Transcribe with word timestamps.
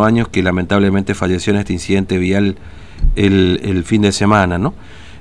años 0.00 0.28
que 0.28 0.42
lamentablemente 0.42 1.14
falleció 1.14 1.52
en 1.52 1.58
este 1.58 1.74
incidente 1.74 2.16
vial 2.16 2.56
el, 3.14 3.60
el 3.62 3.84
fin 3.84 4.00
de 4.00 4.10
semana, 4.10 4.56
¿no? 4.56 4.72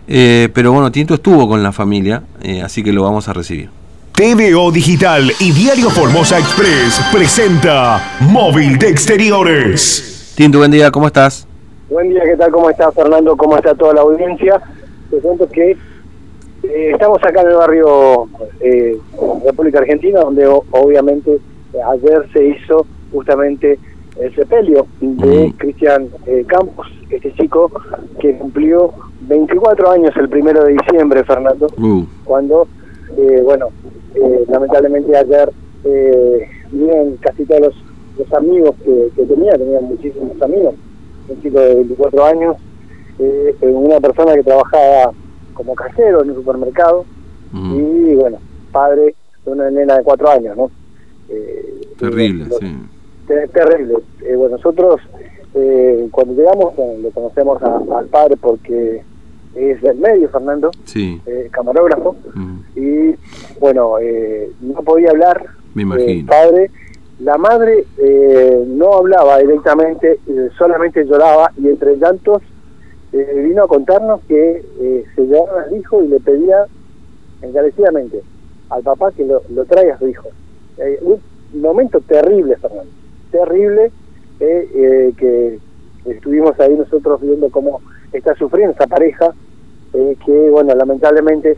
Eh, 0.07 0.47
pero 0.53 0.71
bueno, 0.71 0.89
Tinto 0.93 1.15
estuvo 1.15 1.45
con 1.49 1.61
la 1.61 1.73
familia, 1.73 2.23
eh, 2.41 2.61
así 2.61 2.81
que 2.81 2.93
lo 2.93 3.03
vamos 3.03 3.27
a 3.27 3.33
recibir. 3.33 3.69
TVO 4.13 4.71
Digital 4.71 5.29
y 5.41 5.51
Diario 5.51 5.89
Formosa 5.89 6.39
Express 6.39 7.01
presenta 7.11 8.15
Móvil 8.21 8.77
de 8.79 8.87
Exteriores. 8.87 10.31
Tinto, 10.37 10.59
buen 10.59 10.71
día, 10.71 10.89
¿cómo 10.89 11.07
estás? 11.07 11.45
Buen 11.89 12.07
día, 12.07 12.21
¿qué 12.23 12.37
tal? 12.37 12.49
¿Cómo 12.53 12.69
estás, 12.69 12.95
Fernando? 12.95 13.35
¿Cómo 13.35 13.57
está 13.57 13.75
toda 13.75 13.93
la 13.95 14.01
audiencia? 14.01 14.61
Te 15.09 15.17
cuento 15.17 15.49
que 15.49 15.71
eh, 15.71 16.91
estamos 16.93 17.19
acá 17.25 17.41
en 17.41 17.47
el 17.49 17.55
barrio 17.55 18.29
eh, 18.61 18.97
República 19.45 19.79
Argentina, 19.79 20.21
donde 20.21 20.47
o- 20.47 20.63
obviamente 20.71 21.39
ayer 21.93 22.25
se 22.31 22.45
hizo 22.47 22.85
justamente 23.11 23.77
el 24.19 24.35
sepelio 24.35 24.87
de 24.99 25.47
Mm. 25.47 25.51
Cristian 25.57 26.09
eh, 26.25 26.43
Campos, 26.47 26.87
este 27.09 27.33
chico 27.33 27.71
que 28.19 28.37
cumplió 28.37 28.93
24 29.21 29.91
años 29.91 30.11
el 30.17 30.29
primero 30.29 30.63
de 30.63 30.73
diciembre, 30.73 31.23
Fernando, 31.23 31.67
Uh, 31.77 32.03
cuando, 32.23 32.67
eh, 33.17 33.41
bueno, 33.43 33.67
eh, 34.15 34.45
lamentablemente 34.49 35.15
ayer 35.15 35.51
eh, 35.85 36.47
vinieron 36.71 37.17
casi 37.17 37.45
todos 37.45 37.61
los, 37.61 37.75
los 38.17 38.33
amigos 38.33 38.75
que, 38.83 39.09
que 39.15 39.23
tenía, 39.25 39.53
tenía 39.53 39.79
muchísimos 39.81 40.41
amigos, 40.41 40.75
un 41.29 41.41
chico 41.41 41.59
de 41.59 41.75
24 41.75 42.25
años, 42.25 42.57
eh, 43.19 43.55
eh, 43.61 43.65
una 43.67 43.99
persona 43.99 44.33
que 44.35 44.43
trabajaba 44.43 45.13
como 45.53 45.75
cajero 45.75 46.23
en 46.23 46.29
un 46.31 46.35
supermercado 46.35 47.05
mm, 47.51 47.79
y, 48.09 48.15
bueno, 48.15 48.37
padre 48.71 49.15
de 49.45 49.51
una 49.51 49.69
nena 49.69 49.97
de 49.97 50.03
4 50.03 50.29
años, 50.29 50.57
¿no? 50.57 50.71
Eh, 51.29 51.81
terrible, 51.97 52.45
sí. 52.59 52.75
Te- 53.31 53.47
terrible. 53.47 53.95
Eh, 54.25 54.35
bueno, 54.35 54.57
nosotros 54.57 54.99
eh, 55.53 56.07
cuando 56.11 56.33
llegamos 56.33 56.73
eh, 56.77 56.99
le 57.01 57.11
conocemos 57.11 57.61
a- 57.63 57.81
al 57.99 58.05
padre 58.07 58.35
porque 58.37 59.03
es 59.55 59.81
del 59.81 59.97
medio, 59.97 60.27
Fernando, 60.29 60.71
Sí, 60.85 61.21
eh, 61.25 61.47
camarógrafo, 61.51 62.15
mm, 62.33 62.59
y 62.75 63.15
bueno, 63.59 63.97
eh, 63.99 64.51
no 64.61 64.81
podía 64.83 65.11
hablar. 65.11 65.45
me 65.73 65.83
El 65.83 65.87
imagino. 65.87 66.27
padre, 66.29 66.71
la 67.19 67.37
madre 67.37 67.85
eh, 67.97 68.63
no 68.67 68.93
hablaba 68.93 69.37
directamente, 69.39 70.19
eh, 70.27 70.49
solamente 70.57 71.05
lloraba 71.05 71.51
y 71.57 71.67
entre 71.69 71.95
llantos 71.97 72.41
eh, 73.13 73.43
vino 73.47 73.63
a 73.63 73.67
contarnos 73.67 74.21
que 74.27 74.63
eh, 74.79 75.03
se 75.15 75.21
llevaba 75.25 75.63
al 75.63 75.77
hijo 75.77 76.01
y 76.03 76.07
le 76.07 76.19
pedía 76.21 76.65
encarecidamente 77.41 78.21
al 78.69 78.83
papá 78.83 79.11
que 79.11 79.25
lo, 79.25 79.41
lo 79.53 79.65
traiga 79.65 79.95
a 79.95 79.99
su 79.99 80.07
hijo. 80.07 80.29
Eh, 80.77 80.97
un 81.01 81.19
momento 81.61 81.99
terrible, 82.01 82.55
Fernando, 82.55 82.89
terrible 83.31 83.91
eh, 84.39 84.69
eh, 84.73 85.13
que 85.17 85.59
estuvimos 86.05 86.59
ahí 86.59 86.75
nosotros 86.75 87.21
viendo 87.21 87.49
cómo 87.49 87.81
está 88.11 88.35
sufriendo 88.35 88.73
esa 88.73 88.87
pareja, 88.87 89.33
eh, 89.93 90.15
que 90.25 90.49
bueno, 90.49 90.73
lamentablemente 90.75 91.57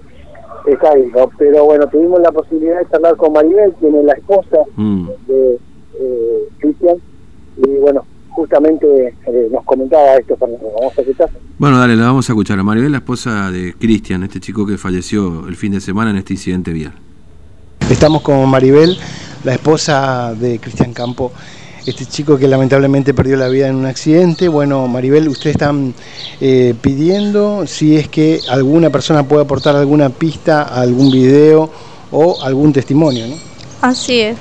está 0.66 0.92
ahí, 0.92 1.12
¿no? 1.16 1.30
Pero 1.38 1.66
bueno, 1.66 1.88
tuvimos 1.88 2.22
la 2.22 2.32
posibilidad 2.32 2.80
de 2.80 2.90
charlar 2.90 3.16
con 3.16 3.34
Maribel, 3.34 3.74
quien 3.80 3.96
es 3.96 4.06
la 4.06 4.14
esposa 4.14 4.60
Mm, 4.76 5.08
de 5.28 5.60
eh, 6.00 6.50
Cristian, 6.60 6.98
y 7.58 7.70
bueno, 7.80 8.06
justamente 8.30 9.16
eh, 9.28 9.50
nos 9.52 9.64
comentaba 9.66 10.16
esto, 10.16 10.36
Fernando, 10.38 10.72
vamos 10.80 10.98
a 10.98 11.02
escuchar. 11.02 11.30
Bueno, 11.60 11.80
dale, 11.80 11.96
la 11.96 12.06
vamos 12.06 12.30
a 12.30 12.34
escuchar 12.34 12.60
a 12.60 12.64
Maribel, 12.64 12.92
la 12.92 12.98
esposa 12.98 13.52
de 13.52 13.74
Cristian, 13.74 14.24
este 14.24 14.40
chico 14.40 14.66
que 14.66 14.78
falleció 14.78 15.48
el 15.48 15.56
fin 15.56 15.74
de 15.74 15.82
semana 15.82 16.12
en 16.12 16.18
este 16.18 16.34
incidente 16.34 16.72
vial. 16.72 16.94
Estamos 17.90 18.22
con 18.22 18.50
Maribel, 18.50 18.98
la 19.44 19.54
esposa 19.54 20.34
de 20.34 20.60
Cristian 20.60 20.94
Campo, 20.94 21.32
este 21.86 22.06
chico 22.06 22.38
que 22.38 22.48
lamentablemente 22.48 23.14
perdió 23.14 23.36
la 23.36 23.48
vida 23.48 23.68
en 23.68 23.76
un 23.76 23.86
accidente. 23.86 24.48
Bueno, 24.48 24.88
Maribel, 24.88 25.28
ustedes 25.28 25.56
están 25.56 25.94
eh, 26.40 26.74
pidiendo 26.82 27.68
si 27.68 27.98
es 27.98 28.08
que 28.08 28.40
alguna 28.50 28.90
persona 28.90 29.28
puede 29.28 29.44
aportar 29.44 29.76
alguna 29.76 30.10
pista, 30.10 30.64
algún 30.64 31.12
video 31.12 31.70
o 32.12 32.42
algún 32.44 32.72
testimonio, 32.72 33.28
¿no? 33.28 33.36
Así 33.82 34.22
es. 34.22 34.38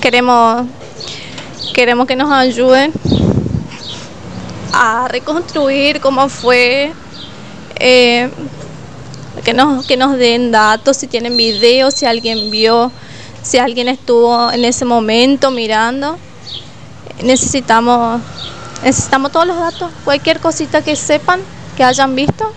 Queremos, 0.00 0.66
queremos 1.72 2.06
que 2.06 2.16
nos 2.16 2.30
ayuden 2.30 2.92
a 4.72 5.06
reconstruir 5.08 6.00
cómo 6.00 6.28
fue, 6.28 6.92
eh, 7.76 8.28
que, 9.44 9.52
nos, 9.52 9.86
que 9.86 9.96
nos 9.96 10.18
den 10.18 10.50
datos, 10.50 10.96
si 10.96 11.06
tienen 11.06 11.36
videos, 11.36 11.94
si 11.94 12.06
alguien 12.06 12.50
vio, 12.50 12.90
si 13.42 13.58
alguien 13.58 13.88
estuvo 13.88 14.50
en 14.50 14.64
ese 14.64 14.84
momento 14.84 15.50
mirando. 15.50 16.18
Necesitamos, 17.22 18.20
necesitamos 18.82 19.32
todos 19.32 19.46
los 19.46 19.56
datos, 19.56 19.90
cualquier 20.04 20.40
cosita 20.40 20.82
que 20.82 20.96
sepan, 20.96 21.40
que 21.76 21.84
hayan 21.84 22.14
visto. 22.14 22.52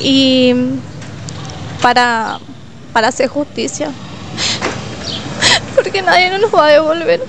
Y 0.00 0.54
para, 1.82 2.38
para 2.92 3.08
hacer 3.08 3.28
justicia 3.28 3.90
porque 5.74 6.02
nadie 6.02 6.30
nos 6.38 6.52
va 6.52 6.66
a 6.66 6.72
devolver. 6.72 7.20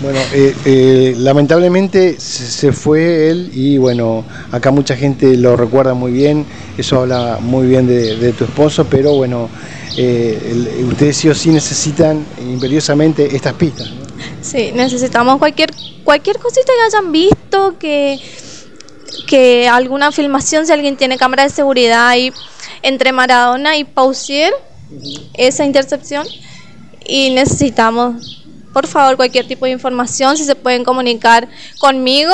Bueno, 0.00 0.18
eh, 0.32 0.54
eh, 0.64 1.14
lamentablemente 1.16 2.16
se, 2.18 2.72
fue 2.72 3.30
él 3.30 3.50
y 3.54 3.78
bueno, 3.78 4.24
acá 4.50 4.72
mucha 4.72 4.96
gente 4.96 5.36
lo 5.36 5.56
recuerda 5.56 5.94
muy 5.94 6.10
bien, 6.10 6.44
eso 6.76 7.02
habla 7.02 7.38
muy 7.40 7.68
bien 7.68 7.86
de 7.86 8.32
tu 8.32 8.42
esposo, 8.42 8.84
pero 8.90 9.14
bueno, 9.14 9.48
eh, 9.96 10.68
el- 10.78 10.84
ustedes 10.88 11.16
sí 11.16 11.28
o 11.28 11.34
sí 11.34 11.50
necesitan 11.50 12.24
imperiosamente 12.40 13.34
estas 13.36 13.54
pistas. 13.54 13.90
¿no? 13.90 14.02
Sí, 14.40 14.70
necesitamos 14.74 15.38
cualquier 15.38 15.70
cualquier 16.04 16.38
cosita 16.38 16.72
que 16.74 16.82
hayan 16.96 17.12
visto, 17.12 17.78
que 17.78 18.18
que 19.26 19.68
alguna 19.68 20.10
filmación, 20.10 20.66
si 20.66 20.72
alguien 20.72 20.96
tiene 20.96 21.16
cámara 21.18 21.42
de 21.44 21.50
seguridad 21.50 22.08
ahí 22.08 22.32
entre 22.82 23.12
Maradona 23.12 23.76
y 23.76 23.84
Pausier, 23.84 24.52
esa 25.34 25.64
intercepción, 25.64 26.26
y 27.04 27.30
necesitamos, 27.30 28.42
por 28.72 28.86
favor, 28.86 29.16
cualquier 29.16 29.46
tipo 29.46 29.66
de 29.66 29.72
información, 29.72 30.36
si 30.36 30.44
se 30.44 30.54
pueden 30.54 30.82
comunicar 30.84 31.48
conmigo, 31.78 32.32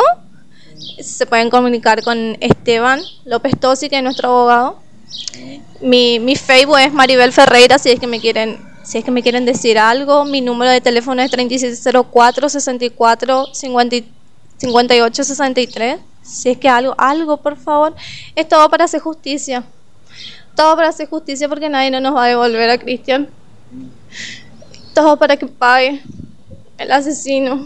si 0.96 1.02
se 1.04 1.26
pueden 1.26 1.50
comunicar 1.50 2.02
con 2.02 2.36
Esteban 2.40 3.00
López 3.24 3.54
Tosi, 3.58 3.88
que 3.88 3.96
es 3.98 4.02
nuestro 4.02 4.28
abogado. 4.30 4.80
Mi, 5.80 6.18
mi 6.18 6.36
Facebook 6.36 6.78
es 6.78 6.92
Maribel 6.92 7.32
Ferreira, 7.32 7.78
si 7.78 7.90
es 7.90 8.00
que 8.00 8.06
me 8.06 8.20
quieren, 8.20 8.58
si 8.82 8.98
es 8.98 9.04
que 9.04 9.10
me 9.10 9.22
quieren 9.22 9.44
decir 9.44 9.78
algo. 9.78 10.24
Mi 10.24 10.40
número 10.40 10.70
de 10.70 10.80
teléfono 10.80 11.22
es 11.22 11.30
3704 11.30 12.48
64 12.48 13.46
50 13.52 13.96
58 14.58 15.24
63. 15.24 16.00
Si 16.22 16.50
es 16.50 16.58
que 16.58 16.68
algo, 16.68 16.94
algo, 16.98 17.36
por 17.38 17.56
favor. 17.56 17.94
Es 18.34 18.48
todo 18.48 18.68
para 18.68 18.84
hacer 18.84 19.00
justicia. 19.00 19.64
Todo 20.54 20.74
para 20.76 20.88
hacer 20.88 21.08
justicia 21.08 21.48
porque 21.48 21.68
nadie 21.68 21.90
no 21.90 22.00
nos 22.00 22.14
va 22.16 22.24
a 22.24 22.28
devolver 22.28 22.68
a 22.68 22.78
Cristian. 22.78 23.28
Todo 24.94 25.16
para 25.16 25.36
que 25.36 25.46
pague 25.46 26.02
el 26.76 26.90
asesino. 26.90 27.64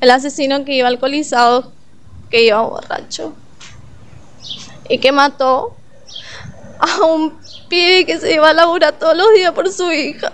El 0.00 0.10
asesino 0.10 0.64
que 0.64 0.74
iba 0.74 0.88
alcoholizado, 0.88 1.72
que 2.30 2.44
iba 2.44 2.60
borracho. 2.62 3.34
Y 4.88 4.98
que 4.98 5.10
mató 5.10 5.74
a 6.78 7.04
un 7.04 7.38
pibe 7.68 8.06
que 8.06 8.18
se 8.18 8.34
iba 8.34 8.50
a 8.50 8.52
laburar 8.52 8.98
todos 8.98 9.16
los 9.16 9.32
días 9.34 9.52
por 9.52 9.70
su 9.72 9.90
hija. 9.92 10.30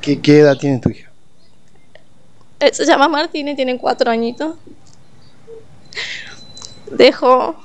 ¿Qué, 0.00 0.20
qué 0.20 0.40
edad 0.40 0.56
tiene 0.56 0.78
tu 0.78 0.90
hija? 0.90 1.10
Él 2.58 2.72
se 2.72 2.84
llama 2.84 3.08
Martín 3.08 3.48
y 3.48 3.56
tiene 3.56 3.78
cuatro 3.78 4.10
añitos. 4.10 4.56
Dejó, 6.90 7.56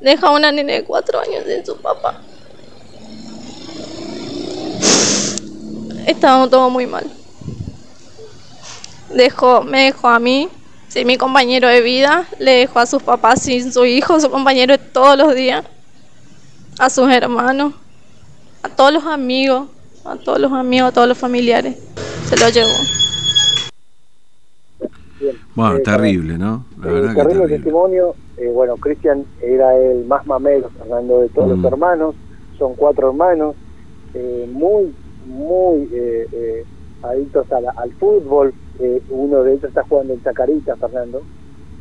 dejó 0.00 0.26
a 0.26 0.30
una 0.32 0.52
nena 0.52 0.74
de 0.74 0.84
cuatro 0.84 1.20
años 1.20 1.44
sin 1.46 1.64
su 1.64 1.76
papá. 1.76 2.20
Estábamos 6.06 6.50
todos 6.50 6.70
muy 6.70 6.86
mal. 6.86 7.10
Dejó, 9.14 9.62
me 9.62 9.84
dejó 9.84 10.08
a 10.08 10.18
mí, 10.18 10.48
sin 10.90 11.06
mi 11.06 11.16
compañero 11.16 11.68
de 11.68 11.80
vida, 11.82 12.26
le 12.40 12.50
dejó 12.50 12.80
a 12.80 12.86
sus 12.86 13.00
papás 13.02 13.42
sin 13.42 13.72
su 13.72 13.84
hijo, 13.84 14.18
su 14.18 14.28
compañero 14.28 14.76
de 14.76 14.78
todos 14.78 15.16
los 15.16 15.34
días, 15.36 15.64
a 16.80 16.90
sus 16.90 17.08
hermanos, 17.10 17.74
a 18.64 18.68
todos 18.68 18.92
los 18.92 19.04
amigos, 19.06 19.68
a 20.04 20.16
todos 20.16 20.40
los 20.40 20.52
amigos, 20.52 20.88
a 20.88 20.92
todos 20.92 21.06
los 21.06 21.16
familiares. 21.16 21.76
Se 22.24 22.36
lo 22.36 22.48
llevó. 22.48 22.72
Bien. 25.20 25.36
Bueno, 25.54 25.76
Eh, 25.76 25.80
terrible, 25.80 26.38
¿no? 26.38 26.64
La 26.82 26.88
Eh, 26.88 26.92
verdad 26.92 27.14
que 27.14 27.22
terrible 27.22 27.48
testimonio. 27.56 28.14
Eh, 28.36 28.48
bueno, 28.52 28.76
Cristian 28.76 29.24
era 29.40 29.76
el 29.76 30.04
más 30.06 30.26
mamelo, 30.26 30.70
Fernando, 30.70 31.20
de 31.20 31.28
todos 31.28 31.56
Mm. 31.56 31.62
los 31.62 31.72
hermanos. 31.72 32.14
Son 32.58 32.74
cuatro 32.74 33.10
hermanos, 33.10 33.54
eh, 34.14 34.48
muy, 34.52 34.92
muy 35.24 35.88
eh, 35.92 36.26
eh, 36.32 36.64
adictos 37.02 37.50
a 37.52 37.60
la- 37.60 37.70
al 37.76 37.92
fútbol. 37.92 38.52
Eh, 38.78 39.00
uno 39.10 39.42
de 39.42 39.52
ellos 39.54 39.64
está 39.64 39.82
jugando 39.84 40.14
en 40.14 40.22
Chacarita, 40.22 40.76
Fernando, 40.76 41.22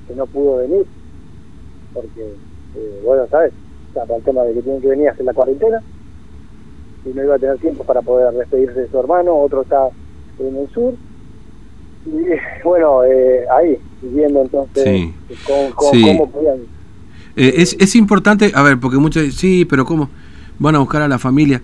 que 0.08 0.16
no 0.16 0.26
pudo 0.26 0.58
venir, 0.58 0.86
porque, 1.94 2.34
eh, 2.76 3.02
bueno, 3.06 3.26
¿sabes? 3.30 3.54
O 3.90 3.94
sea, 3.94 4.06
por 4.06 4.18
el 4.18 4.24
tema 4.24 4.44
de 4.44 4.54
que 4.54 4.62
tienen 4.62 4.82
que 4.82 4.88
venir 4.88 5.08
a 5.10 5.12
hacer 5.12 5.26
la 5.26 5.34
cuarentena 5.34 5.82
y 7.06 7.10
no 7.10 7.24
iba 7.24 7.36
a 7.36 7.40
tener 7.40 7.58
tiempo 7.58 7.84
para 7.84 8.02
poder 8.02 8.34
despedirse 8.34 8.82
de 8.82 8.90
su 8.90 9.00
hermano. 9.00 9.36
Otro 9.36 9.62
está 9.62 9.88
en 10.40 10.56
el 10.56 10.70
sur. 10.70 10.94
Y 12.06 12.12
bueno, 12.64 13.04
eh, 13.04 13.46
ahí, 13.52 13.78
viendo 14.02 14.42
entonces 14.42 14.84
Sí. 14.84 15.14
cómo, 15.48 15.76
cómo- 15.76 15.92
Sí. 15.92 16.04
cómo 16.06 16.30
podían. 16.32 16.58
Eh, 17.36 17.54
es, 17.58 17.76
es 17.80 17.96
importante, 17.96 18.52
a 18.54 18.62
ver, 18.64 18.80
porque 18.80 18.98
muchos 18.98 19.24
dicen, 19.24 19.40
sí, 19.40 19.66
pero 19.66 19.86
¿cómo 19.86 20.10
van 20.60 20.76
a 20.76 20.80
buscar 20.80 21.02
a 21.02 21.08
la 21.08 21.18
familia? 21.20 21.62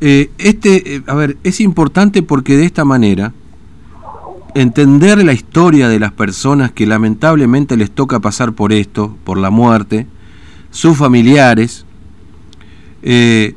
Eh, 0.00 0.30
este, 0.38 0.96
eh, 0.96 1.02
a 1.06 1.14
ver, 1.14 1.38
es 1.42 1.60
importante 1.60 2.22
porque 2.22 2.56
de 2.56 2.66
esta 2.66 2.84
manera 2.84 3.32
entender 4.54 5.22
la 5.24 5.32
historia 5.32 5.88
de 5.88 5.98
las 5.98 6.12
personas 6.12 6.70
que 6.72 6.86
lamentablemente 6.86 7.76
les 7.76 7.90
toca 7.90 8.20
pasar 8.20 8.52
por 8.52 8.72
esto, 8.72 9.16
por 9.24 9.38
la 9.38 9.50
muerte, 9.50 10.06
sus 10.70 10.96
familiares, 10.96 11.84
eh, 13.02 13.54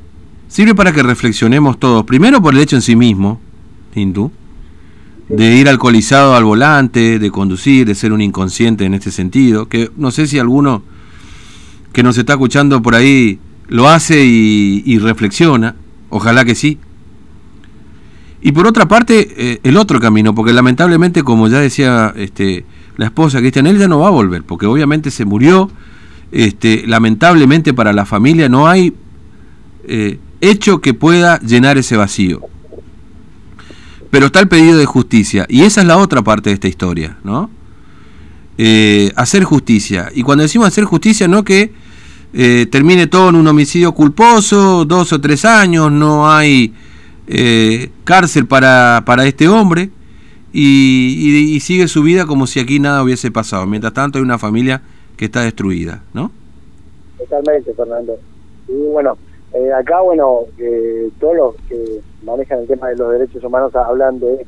sirve 0.47 0.75
para 0.75 0.93
que 0.93 1.03
reflexionemos 1.03 1.79
todos, 1.79 2.05
primero 2.05 2.41
por 2.41 2.53
el 2.53 2.61
hecho 2.61 2.75
en 2.75 2.81
sí 2.81 2.95
mismo, 2.95 3.39
Tintu, 3.93 4.31
de 5.27 5.55
ir 5.55 5.69
alcoholizado 5.69 6.35
al 6.35 6.43
volante, 6.43 7.19
de 7.19 7.31
conducir, 7.31 7.85
de 7.85 7.95
ser 7.95 8.13
un 8.13 8.21
inconsciente 8.21 8.85
en 8.85 8.93
este 8.93 9.11
sentido, 9.11 9.67
que 9.67 9.91
no 9.97 10.11
sé 10.11 10.25
si 10.27 10.39
alguno 10.39 10.83
que 11.93 12.03
nos 12.03 12.17
está 12.17 12.33
escuchando 12.33 12.81
por 12.81 12.95
ahí 12.95 13.39
lo 13.67 13.87
hace 13.87 14.23
y 14.25 14.97
reflexiona, 14.99 15.75
ojalá 16.09 16.45
que 16.45 16.55
sí. 16.55 16.79
Y 18.41 18.51
por 18.53 18.67
otra 18.67 18.87
parte, 18.87 19.27
eh, 19.37 19.59
el 19.63 19.77
otro 19.77 19.99
camino, 19.99 20.33
porque 20.33 20.53
lamentablemente, 20.53 21.23
como 21.23 21.47
ya 21.47 21.59
decía 21.59 22.13
este, 22.15 22.65
la 22.95 23.05
esposa 23.05 23.39
Cristian, 23.39 23.67
él 23.67 23.77
ya 23.77 23.87
no 23.87 23.99
va 23.99 24.07
a 24.07 24.11
volver, 24.11 24.43
porque 24.43 24.65
obviamente 24.65 25.11
se 25.11 25.25
murió, 25.25 25.69
este, 26.31 26.83
lamentablemente 26.87 27.73
para 27.73 27.91
la 27.91 28.05
familia 28.05 28.47
no 28.47 28.67
hay 28.67 28.93
eh, 29.85 30.19
hecho 30.41 30.79
que 30.79 30.93
pueda 30.93 31.39
llenar 31.39 31.77
ese 31.77 31.97
vacío. 31.97 32.41
Pero 34.09 34.27
está 34.27 34.39
el 34.39 34.47
pedido 34.47 34.77
de 34.77 34.85
justicia, 34.85 35.45
y 35.49 35.63
esa 35.63 35.81
es 35.81 35.87
la 35.87 35.97
otra 35.97 36.23
parte 36.23 36.49
de 36.49 36.53
esta 36.53 36.67
historia, 36.67 37.17
¿no? 37.23 37.49
Eh, 38.57 39.11
hacer 39.15 39.43
justicia. 39.43 40.09
Y 40.13 40.23
cuando 40.23 40.41
decimos 40.41 40.67
hacer 40.67 40.83
justicia, 40.83 41.27
no 41.27 41.43
que 41.43 41.71
eh, 42.33 42.67
termine 42.71 43.07
todo 43.07 43.29
en 43.29 43.35
un 43.35 43.47
homicidio 43.47 43.93
culposo, 43.93 44.85
dos 44.85 45.11
o 45.13 45.19
tres 45.21 45.45
años, 45.45 45.91
no 45.91 46.29
hay 46.29 46.73
eh, 47.27 47.89
cárcel 48.03 48.45
para, 48.47 49.03
para 49.05 49.25
este 49.25 49.47
hombre, 49.47 49.89
y, 50.51 51.15
y- 51.19 51.55
y 51.55 51.59
sigue 51.59 51.87
su 51.87 52.01
vida 52.03 52.25
como 52.25 52.47
si 52.47 52.59
aquí 52.59 52.79
nada 52.79 53.03
hubiese 53.03 53.29
pasado. 53.31 53.65
Mientras 53.67 53.93
tanto 53.93 54.17
hay 54.17 54.23
una 54.23 54.37
familia 54.39 54.81
que 55.15 55.25
está 55.25 55.41
destruida, 55.41 56.01
¿no? 56.13 56.31
Totalmente, 57.17 57.73
Fernando. 57.73 58.17
Y 58.67 58.73
bueno, 58.91 59.17
eh, 59.53 59.69
acá, 59.73 60.01
bueno, 60.01 60.41
eh, 60.57 61.09
todos 61.19 61.35
los 61.35 61.55
que 61.67 62.01
manejan 62.23 62.59
el 62.59 62.67
tema 62.67 62.87
de 62.89 62.95
los 62.97 63.11
derechos 63.11 63.43
humanos 63.43 63.75
hablan 63.75 64.19
de 64.19 64.45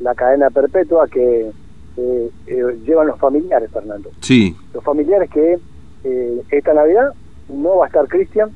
la 0.00 0.14
cadena 0.14 0.50
perpetua 0.50 1.06
que 1.08 1.50
eh, 1.96 2.30
eh, 2.46 2.62
llevan 2.84 3.06
los 3.06 3.18
familiares, 3.20 3.70
Fernando. 3.72 4.10
Sí, 4.20 4.56
Los 4.72 4.82
familiares 4.82 5.30
que 5.30 5.58
eh, 6.04 6.42
esta 6.50 6.74
Navidad 6.74 7.12
no 7.48 7.78
va 7.78 7.84
a 7.84 7.88
estar 7.88 8.06
Cristian, 8.08 8.50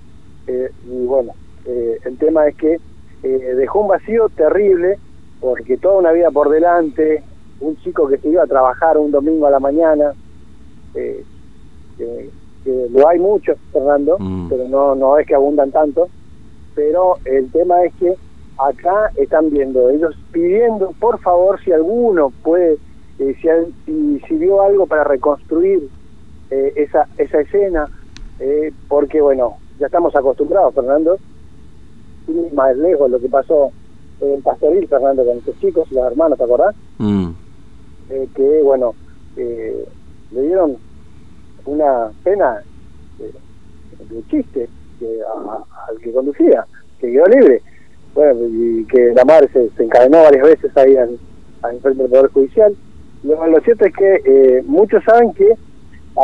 eh, 0.46 0.70
y 0.86 1.04
bueno, 1.04 1.32
eh, 1.66 1.98
el 2.04 2.16
tema 2.18 2.46
es 2.48 2.56
que 2.56 2.78
eh, 3.22 3.54
dejó 3.56 3.80
un 3.80 3.88
vacío 3.88 4.28
terrible, 4.30 4.98
porque 5.40 5.76
toda 5.76 5.98
una 5.98 6.12
vida 6.12 6.30
por 6.30 6.48
delante, 6.50 7.22
un 7.60 7.76
chico 7.78 8.08
que 8.08 8.18
se 8.18 8.28
iba 8.28 8.42
a 8.42 8.46
trabajar 8.46 8.96
un 8.98 9.10
domingo 9.10 9.46
a 9.46 9.50
la 9.50 9.60
mañana, 9.60 10.12
eh, 10.94 11.24
que, 11.96 12.30
lo 12.90 13.08
hay 13.08 13.18
muchos, 13.18 13.56
Fernando, 13.72 14.16
Mm. 14.18 14.48
pero 14.50 14.68
no, 14.68 14.94
no 14.94 15.18
es 15.18 15.26
que 15.26 15.34
abundan 15.34 15.70
tanto, 15.70 16.08
pero 16.74 17.16
el 17.24 17.50
tema 17.50 17.82
es 17.84 17.94
que 17.94 18.14
acá 18.58 19.10
están 19.16 19.50
viendo, 19.50 19.88
ellos 19.90 20.14
pidiendo, 20.32 20.92
por 21.00 21.18
favor, 21.20 21.60
si 21.62 21.72
alguno 21.72 22.30
puede, 22.42 22.76
eh, 23.18 23.34
si, 23.40 23.48
si, 23.86 24.20
si 24.26 24.34
vio 24.36 24.62
algo 24.62 24.86
para 24.86 25.04
reconstruir 25.04 25.88
eh, 26.50 26.72
esa, 26.76 27.08
esa 27.16 27.40
escena, 27.40 27.88
eh, 28.40 28.72
porque 28.88 29.20
bueno, 29.20 29.56
ya 29.78 29.86
estamos 29.86 30.14
acostumbrados, 30.16 30.74
Fernando, 30.74 31.18
y 32.26 32.54
más 32.54 32.76
lejos 32.76 33.10
lo 33.10 33.18
que 33.20 33.28
pasó 33.28 33.72
en 34.20 34.42
Pastoril, 34.42 34.86
Fernando, 34.88 35.24
con 35.24 35.38
estos 35.38 35.58
chicos 35.60 35.86
y 35.90 35.94
los 35.94 36.04
hermanos, 36.06 36.38
¿te 36.38 36.44
acordás? 36.44 36.74
mm, 36.98 37.30
eh, 38.10 38.28
que 38.34 38.62
bueno 38.62 38.94
eh, 39.36 39.86
le 40.32 40.42
dieron 40.42 40.76
una 41.66 42.10
pena 42.24 42.60
eh, 43.20 43.32
de 44.10 44.22
chiste 44.28 44.68
que 44.98 45.20
a- 45.22 45.52
a- 45.52 45.64
al 45.88 45.98
que 46.00 46.12
conducía 46.12 46.66
que 46.98 47.12
quedó 47.12 47.26
libre. 47.26 47.62
Bueno 48.14 48.34
y 48.48 48.84
que 48.86 49.12
la 49.14 49.24
madre 49.24 49.48
se, 49.52 49.70
se 49.70 49.84
encadenó 49.84 50.22
varias 50.22 50.42
veces 50.44 50.76
ahí 50.76 50.96
al, 50.96 51.18
al 51.62 51.80
frente 51.80 52.02
del 52.02 52.10
poder 52.10 52.30
judicial. 52.32 52.76
Lo, 53.22 53.46
lo 53.46 53.60
cierto 53.60 53.84
es 53.84 53.94
que 53.94 54.14
eh, 54.24 54.62
muchos 54.66 55.04
saben 55.04 55.32
que 55.34 55.52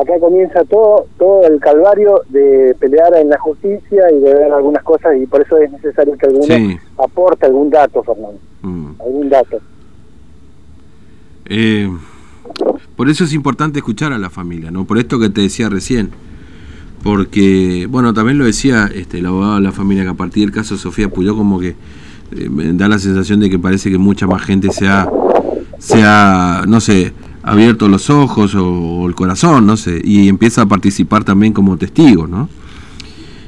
acá 0.01 0.19
comienza 0.21 0.65
todo 0.65 1.07
todo 1.19 1.47
el 1.47 1.61
calvario 1.61 2.23
de 2.29 2.75
pelear 2.79 3.15
en 3.17 3.29
la 3.29 3.39
justicia 3.39 4.11
y 4.11 4.21
de 4.21 4.35
ver 4.35 4.53
algunas 4.53 4.83
cosas 4.83 5.17
y 5.21 5.27
por 5.27 5.43
eso 5.43 5.57
es 5.59 5.71
necesario 5.73 6.17
que 6.17 6.27
alguno 6.27 6.45
Sí. 6.45 6.77
aporte 6.99 7.47
algún 7.47 7.71
dato 7.71 8.03
Fernando 8.03 8.39
mm. 8.63 8.91
algún 9.01 9.29
dato 9.29 9.59
Eh, 11.47 11.91
por 12.97 13.09
eso 13.09 13.25
es 13.25 13.33
importante 13.33 13.79
escuchar 13.81 14.13
a 14.13 14.19
la 14.19 14.31
familia, 14.31 14.71
¿no? 14.71 14.85
Por 14.87 14.99
esto 14.99 15.19
que 15.19 15.29
te 15.29 15.41
decía 15.43 15.69
recién. 15.69 16.11
Porque, 17.03 17.87
bueno, 17.91 18.15
también 18.15 18.39
lo 18.39 18.47
decía 18.47 18.89
este, 18.95 19.19
el 19.19 19.27
abogado 19.27 19.57
de 19.57 19.61
la 19.61 19.73
familia, 19.73 20.05
que 20.05 20.11
a 20.11 20.15
partir 20.15 20.45
del 20.47 20.55
caso 20.55 20.79
Sofía 20.79 21.09
Puyó, 21.11 21.37
como 21.37 21.59
que 21.59 21.75
eh, 22.33 22.49
da 22.75 22.89
la 22.89 22.99
sensación 22.99 23.41
de 23.41 23.51
que 23.51 23.59
parece 23.59 23.91
que 23.91 23.99
mucha 23.99 24.27
más 24.27 24.43
gente 24.43 24.71
se 24.73 24.89
ha, 24.89 25.07
se 25.79 26.03
ha, 26.03 26.65
no 26.67 26.81
sé, 26.81 27.13
abierto 27.45 27.89
los 27.89 28.09
ojos 28.09 28.55
o, 28.55 29.07
el 29.07 29.15
corazón, 29.15 29.67
no 29.67 29.77
sé, 29.77 30.01
y 30.03 30.29
empieza 30.29 30.63
a 30.63 30.67
participar 30.67 31.25
también 31.25 31.53
como 31.53 31.77
testigo, 31.77 32.27
¿no? 32.27 32.49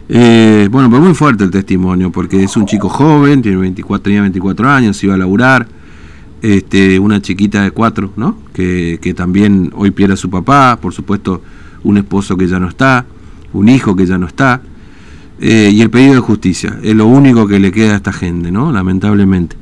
Eh, 0.08 0.69
bueno, 0.70 0.88
pero 0.88 1.02
muy 1.02 1.14
fuerte 1.14 1.44
el 1.44 1.50
testimonio, 1.50 2.12
porque 2.12 2.44
es 2.44 2.56
un 2.56 2.66
chico 2.66 2.88
joven, 2.88 3.43
tiene 3.43 3.56
24, 3.56 4.02
tenía 4.02 4.20
24 4.20 4.69
años, 4.69 5.02
iba 5.02 5.14
a 5.14 5.16
laburar, 5.16 5.66
este, 6.43 6.98
una 6.98 7.20
chiquita 7.20 7.62
de 7.62 7.70
cuatro, 7.70 8.12
¿no? 8.16 8.37
Que, 8.52 8.98
que 9.00 9.14
también 9.14 9.72
hoy 9.75 9.90
pierde 9.90 10.14
a 10.14 10.16
su 10.16 10.31
papá, 10.31 10.78
por 10.81 10.92
supuesto, 10.92 11.42
un 11.82 11.96
esposo 11.96 12.37
que 12.37 12.46
ya 12.46 12.60
no 12.60 12.69
está, 12.69 13.06
un 13.54 13.69
hijo 13.69 13.96
que 13.96 14.06
ya 14.06 14.19
no 14.19 14.26
está, 14.26 14.60
eh, 15.40 15.70
y 15.72 15.81
el 15.81 15.90
pedido 15.90 16.14
de 16.14 16.20
justicia. 16.20 16.78
Es 16.82 16.94
lo 16.94 17.06
único 17.06 17.46
que 17.46 17.58
le 17.58 17.72
queda 17.72 17.94
a 17.94 17.96
esta 17.96 18.12
gente, 18.12 18.52
¿no? 18.52 18.70
Lamentablemente. 18.72 19.56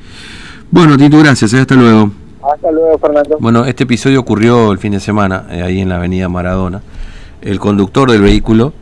Bueno, 0.70 0.96
Tito, 0.96 1.18
gracias, 1.18 1.52
¿eh? 1.54 1.60
hasta 1.60 1.76
luego. 1.76 2.23
Hasta 2.52 2.70
luego 2.70 2.98
Fernando 2.98 3.36
Bueno, 3.40 3.64
este 3.64 3.84
episodio 3.84 4.20
ocurrió 4.20 4.72
el 4.72 4.78
fin 4.78 4.92
de 4.92 5.00
semana, 5.00 5.46
eh, 5.50 5.62
ahí 5.62 5.80
en 5.80 5.88
la 5.88 5.96
avenida 5.96 6.28
Maradona. 6.28 6.82
El 7.40 7.58
conductor 7.58 8.10
del 8.10 8.22
vehículo, 8.22 8.72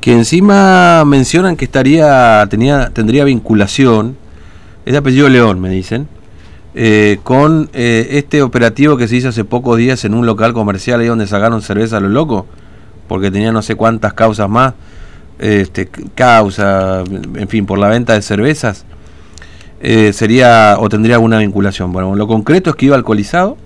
que 0.00 0.12
encima 0.12 1.04
mencionan 1.04 1.56
que 1.56 1.64
estaría, 1.64 2.46
tenía, 2.48 2.90
tendría 2.90 3.24
vinculación, 3.24 4.16
es 4.84 4.92
de 4.92 4.98
apellido 4.98 5.28
León, 5.28 5.60
me 5.60 5.68
dicen, 5.68 6.08
eh, 6.74 7.18
con 7.22 7.70
eh, 7.72 8.06
este 8.12 8.42
operativo 8.42 8.96
que 8.96 9.08
se 9.08 9.16
hizo 9.16 9.28
hace 9.28 9.44
pocos 9.44 9.76
días 9.76 10.04
en 10.04 10.14
un 10.14 10.26
local 10.26 10.52
comercial 10.52 11.00
ahí 11.00 11.06
donde 11.06 11.26
sacaron 11.26 11.62
cerveza 11.62 11.98
a 11.98 12.00
los 12.00 12.10
locos, 12.10 12.44
porque 13.08 13.30
tenía 13.30 13.52
no 13.52 13.62
sé 13.62 13.74
cuántas 13.74 14.12
causas 14.14 14.48
más, 14.48 14.74
este, 15.38 15.88
causa, 16.14 17.00
en 17.00 17.48
fin, 17.48 17.66
por 17.66 17.78
la 17.78 17.88
venta 17.88 18.14
de 18.14 18.22
cervezas, 18.22 18.84
eh, 19.80 20.12
sería 20.12 20.76
o 20.78 20.88
tendría 20.88 21.16
alguna 21.16 21.38
vinculación. 21.38 21.92
Bueno, 21.92 22.14
lo 22.16 22.26
concreto 22.26 22.70
es 22.70 22.76
que 22.76 22.86
iba 22.86 22.96
alcoholizado, 22.96 23.56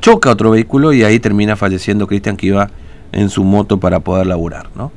choca 0.00 0.30
otro 0.30 0.50
vehículo 0.50 0.92
y 0.92 1.02
ahí 1.04 1.18
termina 1.18 1.56
falleciendo 1.56 2.06
Cristian 2.06 2.36
que 2.36 2.46
iba 2.46 2.70
en 3.12 3.28
su 3.28 3.44
moto 3.44 3.78
para 3.78 4.00
poder 4.00 4.26
laburar, 4.26 4.70
¿no? 4.74 4.92